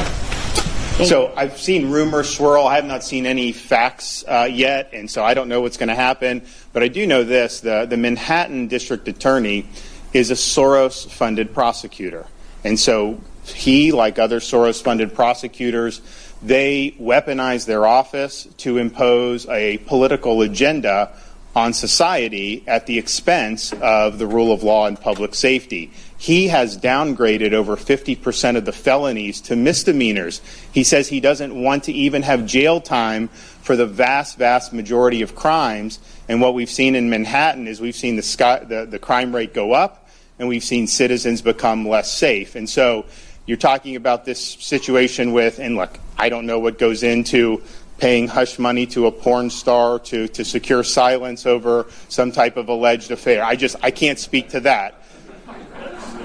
[1.04, 2.66] So I've seen rumors swirl.
[2.66, 5.90] I have not seen any facts uh, yet, and so I don't know what's going
[5.90, 6.46] to happen.
[6.72, 9.68] But I do know this: the the Manhattan District Attorney
[10.14, 12.26] is a Soros-funded prosecutor.
[12.64, 16.02] And so he, like other Soros funded prosecutors,
[16.42, 21.12] they weaponize their office to impose a political agenda
[21.56, 25.92] on society at the expense of the rule of law and public safety.
[26.18, 30.42] he has downgraded over 50% of the felonies to misdemeanors.
[30.72, 35.22] He says he doesn't want to even have jail time for the vast, vast majority
[35.22, 36.00] of crimes.
[36.28, 39.54] And what we've seen in Manhattan is we've seen the, sky, the, the crime rate
[39.54, 40.08] go up
[40.40, 42.56] and we've seen citizens become less safe.
[42.56, 43.06] And so
[43.46, 47.62] you're talking about this situation with, and look, I don't know what goes into
[47.98, 52.68] paying hush money to a porn star to, to secure silence over some type of
[52.68, 53.44] alleged affair.
[53.44, 55.02] I just, I can't speak to that.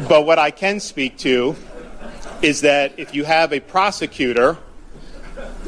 [0.08, 1.54] But what I can speak to
[2.42, 4.56] is that if you have a prosecutor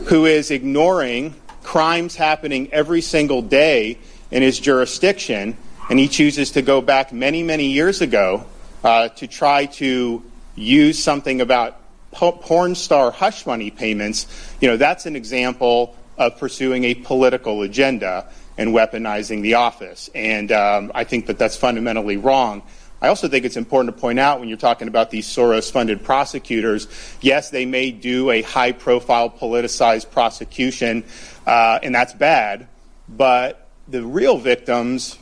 [0.07, 3.98] who is ignoring crimes happening every single day
[4.30, 5.57] in his jurisdiction,
[5.90, 8.46] and he chooses to go back many, many years ago
[8.82, 10.22] uh, to try to
[10.57, 11.82] use something about
[12.12, 14.26] porn star hush money payments,
[14.60, 20.10] you know, that's an example of pursuing a political agenda and weaponizing the office.
[20.14, 22.62] And um, I think that that's fundamentally wrong.
[23.00, 26.04] I also think it's important to point out when you're talking about these Soros funded
[26.04, 26.86] prosecutors,
[27.20, 31.02] yes, they may do a high profile politicized prosecution,
[31.44, 32.68] uh, and that's bad,
[33.08, 35.18] but the real victims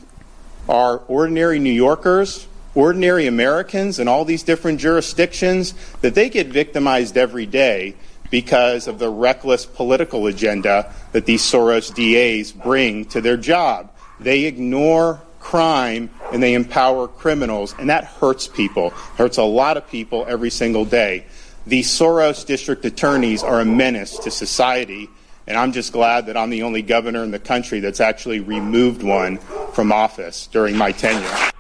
[0.69, 7.17] are ordinary New Yorkers ordinary Americans in all these different jurisdictions that they get victimized
[7.17, 7.95] every day
[8.31, 13.93] because of the reckless political agenda that these Soros DAs bring to their job.
[14.21, 18.91] They ignore crime and they empower criminals, and that hurts people.
[18.91, 21.25] Hurts a lot of people every single day.
[21.67, 25.11] These Soros district attorneys are a menace to society,
[25.47, 29.03] and I'm just glad that I'm the only governor in the country that's actually removed
[29.03, 29.39] one
[29.73, 31.51] from office during my tenure.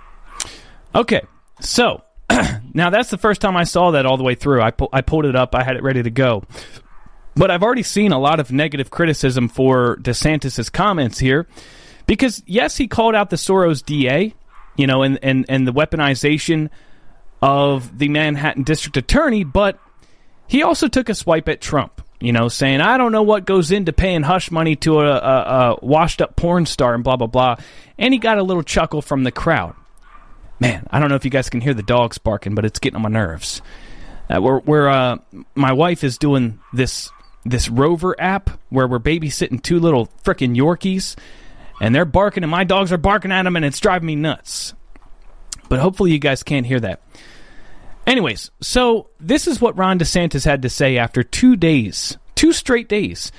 [0.95, 1.22] Okay,
[1.61, 2.03] so
[2.74, 4.61] now that's the first time I saw that all the way through.
[4.61, 6.43] I, pu- I pulled it up, I had it ready to go.
[7.36, 11.47] But I've already seen a lot of negative criticism for DeSantis' comments here
[12.07, 14.34] because, yes, he called out the Soros DA,
[14.76, 16.70] you know, and, and, and the weaponization
[17.41, 19.78] of the Manhattan district attorney, but
[20.49, 23.70] he also took a swipe at Trump, you know, saying, I don't know what goes
[23.70, 27.28] into paying hush money to a, a, a washed up porn star and blah, blah,
[27.28, 27.57] blah.
[27.97, 29.76] And he got a little chuckle from the crowd
[30.61, 32.96] man, I don't know if you guys can hear the dogs barking, but it's getting
[32.96, 33.62] on my nerves.
[34.28, 35.16] Uh, we're, we're uh,
[35.54, 37.11] my wife is doing this
[37.44, 41.16] this Rover app where we're babysitting two little frickin' Yorkies,
[41.80, 44.74] and they're barking, and my dogs are barking at them, and it's driving me nuts.
[45.68, 47.00] But hopefully, you guys can't hear that.
[48.06, 52.88] Anyways, so this is what Ron DeSantis had to say after two days, two straight
[52.88, 53.32] days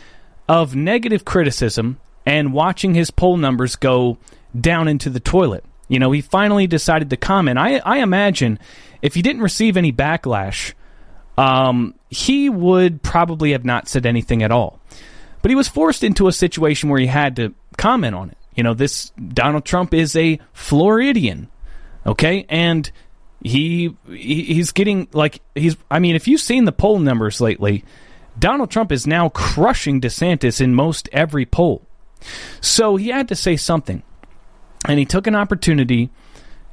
[0.48, 4.18] of negative criticism and watching his poll numbers go
[4.60, 5.64] down into the toilet.
[5.92, 7.60] You know, he finally decided to comment.
[7.60, 8.60] I, I imagine
[9.02, 10.72] if he didn't receive any backlash,
[11.38, 14.80] um, he would probably have not said anything at all.
[15.42, 18.38] But he was forced into a situation where he had to comment on it.
[18.56, 21.50] You know, this Donald Trump is a Floridian,
[22.06, 22.90] okay, and
[23.44, 25.76] he, he he's getting like he's.
[25.90, 27.84] I mean, if you've seen the poll numbers lately,
[28.40, 31.86] Donald Trump is now crushing DeSantis in most every poll.
[32.62, 34.04] So he had to say something
[34.88, 36.10] and he took an opportunity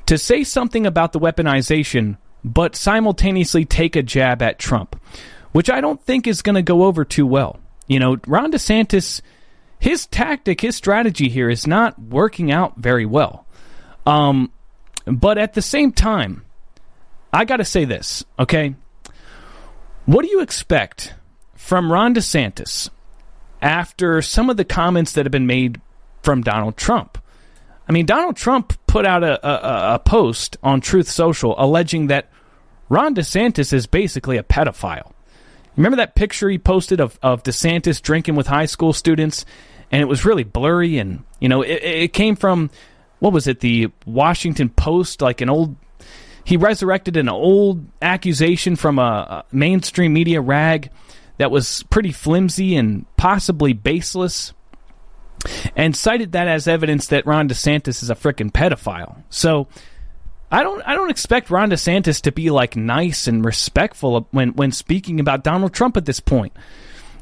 [0.06, 5.00] to say something about the weaponization, but simultaneously take a jab at Trump,
[5.52, 7.61] which I don't think is going to go over too well.
[7.86, 9.20] You know, Ron DeSantis,
[9.78, 13.46] his tactic, his strategy here is not working out very well.
[14.06, 14.50] Um,
[15.04, 16.44] but at the same time,
[17.32, 18.74] I got to say this, okay?
[20.06, 21.14] What do you expect
[21.54, 22.88] from Ron DeSantis
[23.61, 25.80] after some of the comments that have been made
[26.22, 27.18] from Donald Trump?
[27.89, 32.30] I mean, Donald Trump put out a, a, a post on Truth Social alleging that
[32.89, 35.12] Ron DeSantis is basically a pedophile.
[35.76, 39.47] Remember that picture he posted of, of DeSantis drinking with high school students?
[39.91, 40.99] And it was really blurry.
[40.99, 42.70] And, you know, it, it came from,
[43.20, 45.76] what was it, the Washington Post, like an old.
[46.45, 50.91] He resurrected an old accusation from a, a mainstream media rag
[51.39, 54.53] that was pretty flimsy and possibly baseless
[55.76, 59.22] and cited that as evidence that Ron DeSantis is a freaking pedophile.
[59.30, 59.68] So
[60.51, 64.72] I don't I don't expect Ron DeSantis to be like nice and respectful when when
[64.72, 66.53] speaking about Donald Trump at this point.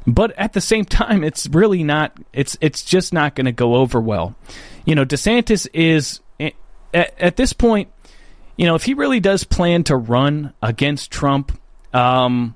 [0.05, 2.17] But at the same time, it's really not.
[2.31, 4.35] It's it's just not going to go over well.
[4.85, 6.53] You know, DeSantis is at,
[7.19, 7.89] at, this point.
[8.55, 11.59] You know, if he really does plan to run against Trump,
[11.93, 12.55] um,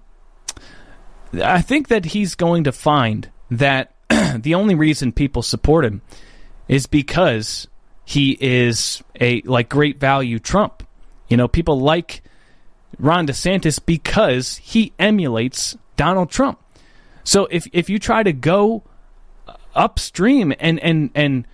[1.34, 3.93] I think that he's going to find that
[4.39, 6.01] the only reason people support him
[6.67, 7.67] is because
[8.05, 10.84] he is a like great value Trump.
[11.27, 12.21] You know, people like
[12.99, 16.59] Ron DeSantis because he emulates Donald Trump.
[17.23, 18.84] So if if you try to go
[19.75, 21.45] upstream and and and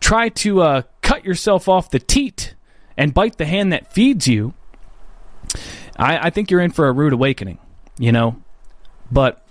[0.00, 2.54] try to uh, cut yourself off the teat
[2.96, 4.52] and bite the hand that feeds you,
[5.96, 7.58] I, I think you're in for a rude awakening,
[7.98, 8.36] you know?
[9.10, 9.43] But,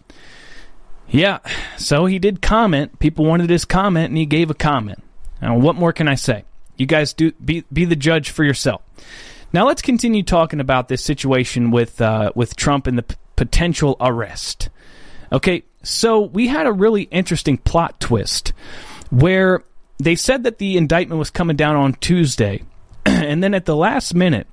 [1.13, 1.39] yeah,
[1.77, 2.97] so he did comment.
[2.99, 5.01] People wanted his comment, and he gave a comment.
[5.41, 6.43] Now, what more can I say?
[6.75, 8.81] You guys do be, be the judge for yourself.
[9.53, 13.95] Now, let's continue talking about this situation with, uh, with Trump and the p- potential
[14.01, 14.69] arrest.
[15.31, 18.51] Okay, so we had a really interesting plot twist
[19.11, 19.63] where
[19.99, 22.63] they said that the indictment was coming down on Tuesday,
[23.05, 24.47] and then at the last minute,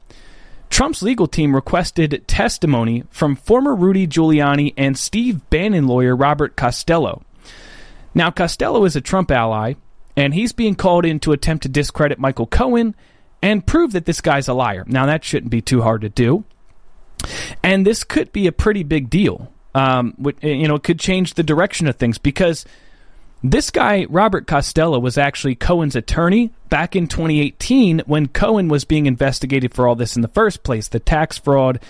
[0.71, 7.23] Trump's legal team requested testimony from former Rudy Giuliani and Steve Bannon lawyer Robert Costello.
[8.15, 9.75] Now, Costello is a Trump ally,
[10.17, 12.95] and he's being called in to attempt to discredit Michael Cohen
[13.43, 14.85] and prove that this guy's a liar.
[14.87, 16.45] Now, that shouldn't be too hard to do.
[17.63, 19.53] And this could be a pretty big deal.
[19.75, 22.65] Um, you know, it could change the direction of things because
[23.43, 29.07] this guy, Robert Costello, was actually Cohen's attorney back in 2018 when Cohen was being
[29.07, 31.81] investigated for all this in the first place the tax fraud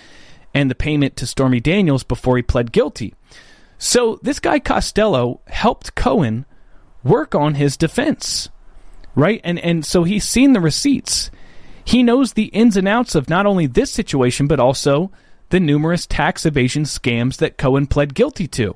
[0.53, 3.13] and the payment to Stormy Daniels before he pled guilty.
[3.77, 6.45] So this guy, Costello, helped Cohen
[7.03, 8.49] work on his defense,
[9.15, 9.41] right?
[9.43, 11.31] And, and so he's seen the receipts.
[11.83, 15.11] He knows the ins and outs of not only this situation, but also
[15.49, 18.75] the numerous tax evasion scams that Cohen pled guilty to.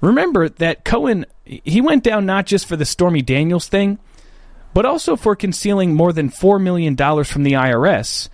[0.00, 3.98] Remember that Cohen he went down not just for the Stormy Daniels thing,
[4.74, 8.28] but also for concealing more than $4 million from the IRS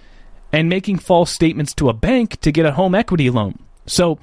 [0.51, 3.59] and making false statements to a bank to get a home equity loan.
[3.87, 4.19] So,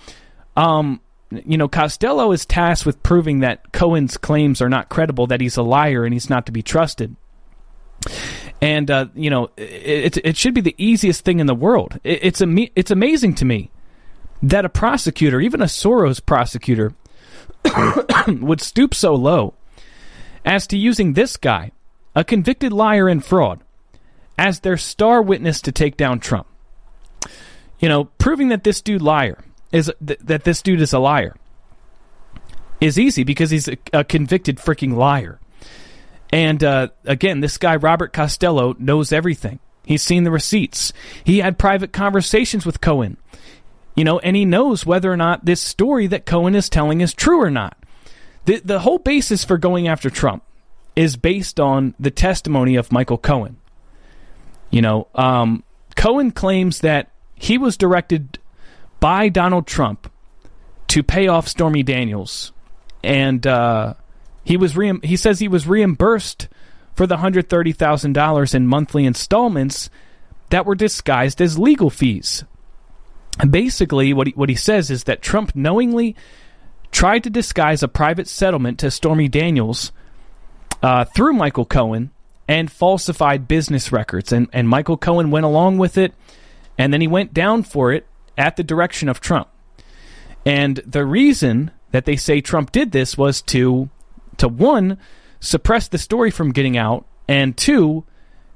[0.58, 5.42] um, you know, Costello is tasked with proving that Cohen's claims are not credible, that
[5.42, 7.16] he's a liar and he's not to be trusted.
[8.62, 12.00] And uh, you know, it, it should be the easiest thing in the world.
[12.04, 13.72] It, it's a it's amazing to me
[14.42, 16.94] that a prosecutor, even a Soros prosecutor,
[18.28, 19.53] would stoop so low
[20.45, 21.72] as to using this guy,
[22.15, 23.61] a convicted liar and fraud,
[24.38, 26.47] as their star witness to take down Trump.
[27.80, 31.36] You know, proving that this dude liar is th- that this dude is a liar
[32.82, 35.39] is easy because he's a, a convicted freaking liar.
[36.32, 39.59] And uh, again, this guy Robert Costello knows everything.
[39.86, 40.93] He's seen the receipts.
[41.24, 43.17] He had private conversations with Cohen.
[44.00, 47.14] You know, and he knows whether or not this story that Cohen is telling is
[47.14, 47.78] true or not.
[48.45, 50.41] The, the whole basis for going after Trump
[50.95, 53.58] is based on the testimony of Michael Cohen.
[54.70, 55.66] You know, um,
[55.97, 58.39] Cohen claims that he was directed
[59.02, 60.10] by Donald Trump
[60.88, 62.54] to pay off Stormy Daniels,
[63.04, 63.95] and uh,
[64.45, 66.47] he was re- he says he was reimbursed
[66.95, 69.89] for the hundred thirty thousand dollars in monthly installments
[70.52, 72.45] that were disguised as legal fees
[73.48, 76.16] basically, what he, what he says is that Trump knowingly
[76.92, 79.92] tried to disguise a private settlement to Stormy Daniels
[80.82, 82.12] uh, through Michael Cohen
[82.48, 84.32] and falsified business records.
[84.32, 86.14] And, and Michael Cohen went along with it,
[86.78, 89.48] and then he went down for it at the direction of Trump.
[90.46, 93.90] And the reason that they say Trump did this was to,
[94.38, 94.98] to one,
[95.40, 98.06] suppress the story from getting out, and two,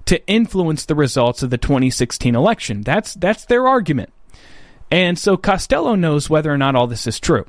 [0.05, 2.81] to influence the results of the 2016 election.
[2.81, 4.11] That's that's their argument.
[4.93, 7.47] And so Costello knows whether or not all this is true.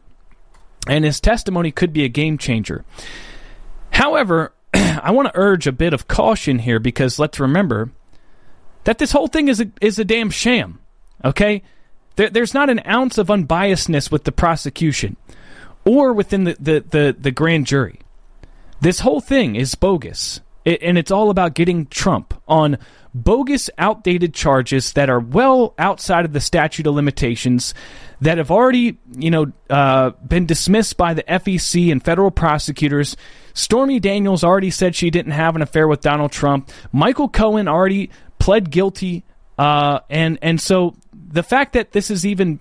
[0.88, 2.86] And his testimony could be a game changer.
[3.90, 7.90] However, I want to urge a bit of caution here because let's remember
[8.84, 10.78] that this whole thing is a, is a damn sham.
[11.22, 11.62] Okay?
[12.16, 15.18] There, there's not an ounce of unbiasedness with the prosecution
[15.84, 18.00] or within the, the, the, the grand jury.
[18.80, 20.40] This whole thing is bogus.
[20.64, 22.78] It, and it's all about getting Trump on
[23.14, 27.74] bogus, outdated charges that are well outside of the statute of limitations
[28.20, 33.16] that have already, you know, uh, been dismissed by the FEC and federal prosecutors.
[33.52, 36.70] Stormy Daniels already said she didn't have an affair with Donald Trump.
[36.92, 39.24] Michael Cohen already pled guilty,
[39.58, 42.58] uh, and and so the fact that this is even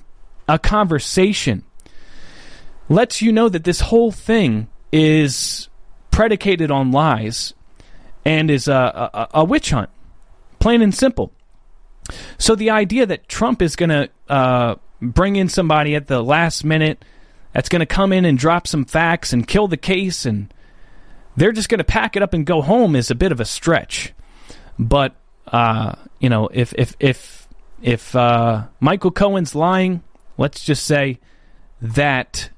[0.48, 1.64] a conversation
[2.90, 5.70] lets you know that this whole thing is
[6.12, 7.54] predicated on lies
[8.26, 9.90] and is a, a, a witch hunt
[10.64, 11.34] plain and simple.
[12.38, 16.64] So the idea that Trump is going to uh, bring in somebody at the last
[16.64, 17.04] minute
[17.52, 20.54] that's going to come in and drop some facts and kill the case and
[21.36, 23.46] they're just going to pack it up and go home is a bit of a
[23.46, 24.14] stretch.
[24.80, 25.16] But
[25.48, 27.48] uh, you know, if if if
[27.82, 30.02] if uh, Michael Cohen's lying,
[30.38, 31.20] let's just say
[31.82, 32.50] that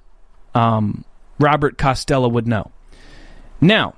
[0.54, 1.04] um,
[1.40, 2.70] Robert Costello would know.
[3.60, 3.96] Now,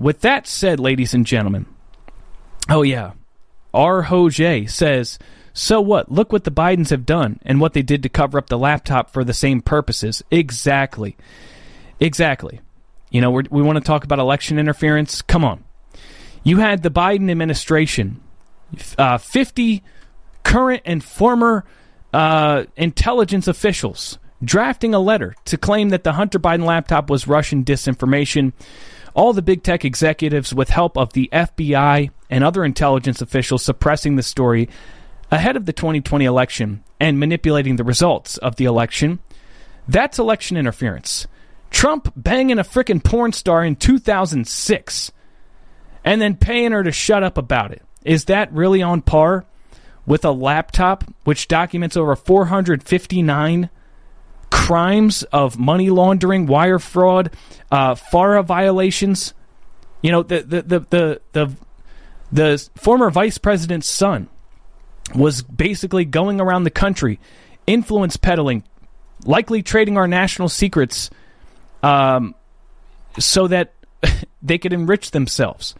[0.00, 1.66] with that said, ladies and gentlemen,
[2.68, 3.12] oh yeah,
[3.72, 4.04] R.
[4.04, 5.18] Hoje says,
[5.52, 6.10] So what?
[6.10, 9.10] Look what the Bidens have done and what they did to cover up the laptop
[9.10, 10.22] for the same purposes.
[10.30, 11.16] Exactly.
[12.00, 12.60] Exactly.
[13.10, 15.20] You know, we want to talk about election interference.
[15.22, 15.64] Come on.
[16.42, 18.20] You had the Biden administration,
[18.96, 19.82] uh, 50
[20.42, 21.64] current and former
[22.14, 27.64] uh, intelligence officials drafting a letter to claim that the Hunter Biden laptop was Russian
[27.64, 28.52] disinformation.
[29.20, 34.16] All the big tech executives, with help of the FBI and other intelligence officials, suppressing
[34.16, 34.70] the story
[35.30, 39.18] ahead of the 2020 election and manipulating the results of the election.
[39.86, 41.26] That's election interference.
[41.68, 45.12] Trump banging a frickin' porn star in 2006
[46.02, 47.82] and then paying her to shut up about it.
[48.02, 49.44] Is that really on par
[50.06, 53.68] with a laptop which documents over 459
[54.50, 57.30] crimes of money laundering, wire fraud,
[57.70, 59.34] uh, FARA violations?
[60.02, 61.56] You know, the, the, the, the, the,
[62.32, 64.28] the former vice president's son
[65.14, 67.18] was basically going around the country,
[67.66, 68.64] influence peddling,
[69.24, 71.10] likely trading our national secrets
[71.82, 72.34] um,
[73.18, 73.74] so that
[74.42, 75.74] they could enrich themselves.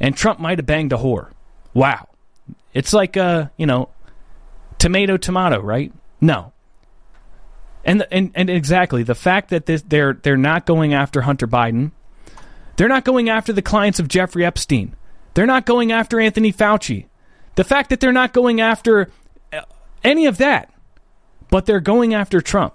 [0.00, 1.30] And Trump might have banged a whore.
[1.72, 2.08] Wow.
[2.72, 3.90] It's like, uh, you know,
[4.78, 5.92] tomato, tomato, right?
[6.20, 6.52] No.
[7.84, 11.92] And, and, and exactly, the fact that this, they're, they're not going after Hunter Biden,
[12.76, 14.96] they're not going after the clients of Jeffrey Epstein,
[15.34, 17.06] they're not going after Anthony Fauci.
[17.56, 19.10] The fact that they're not going after
[19.52, 19.60] uh,
[20.02, 20.72] any of that,
[21.50, 22.74] but they're going after Trump,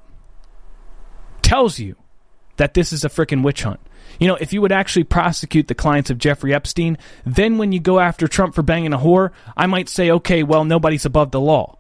[1.41, 1.95] tells you
[2.57, 3.79] that this is a freaking witch hunt.
[4.19, 7.79] You know, if you would actually prosecute the clients of Jeffrey Epstein, then when you
[7.79, 11.39] go after Trump for banging a whore, I might say, okay, well, nobody's above the
[11.39, 11.77] law.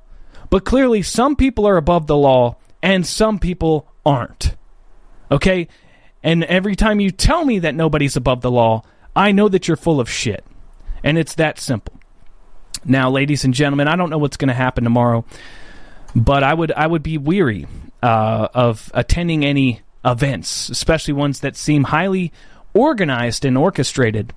[0.49, 4.55] But clearly, some people are above the law and some people aren't.
[5.31, 5.67] Okay?
[6.23, 8.83] And every time you tell me that nobody's above the law,
[9.15, 10.43] I know that you're full of shit.
[11.03, 11.95] And it's that simple.
[12.85, 15.25] Now, ladies and gentlemen, I don't know what's going to happen tomorrow,
[16.15, 17.67] but I would I would be weary
[18.01, 22.31] uh, of attending any events, especially ones that seem highly
[22.73, 24.33] organized and orchestrated.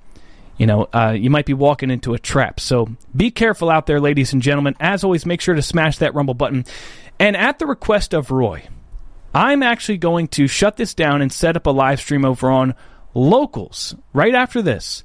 [0.58, 2.60] You know, uh, you might be walking into a trap.
[2.60, 4.76] So be careful out there, ladies and gentlemen.
[4.80, 6.64] As always, make sure to smash that rumble button.
[7.22, 8.64] And at the request of Roy,
[9.32, 12.74] I'm actually going to shut this down and set up a live stream over on
[13.14, 15.04] locals right after this.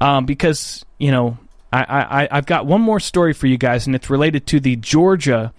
[0.00, 1.36] Um, because, you know,
[1.70, 4.76] I, I, I've got one more story for you guys, and it's related to the
[4.76, 5.52] Georgia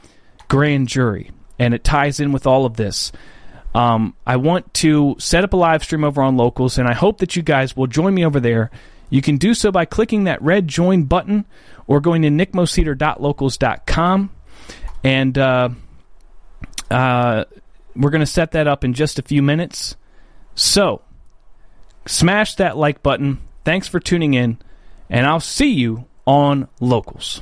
[0.47, 1.29] grand jury.
[1.59, 3.11] And it ties in with all of this.
[3.75, 7.19] Um, I want to set up a live stream over on Locals, and I hope
[7.19, 8.71] that you guys will join me over there.
[9.11, 11.45] You can do so by clicking that red join button
[11.85, 14.31] or going to nickmoseder.locals.com.
[15.03, 15.69] And uh,
[16.89, 17.45] uh,
[17.95, 19.95] we're going to set that up in just a few minutes.
[20.55, 21.01] So,
[22.05, 23.39] smash that like button.
[23.63, 24.57] Thanks for tuning in,
[25.09, 27.41] and I'll see you on Locals.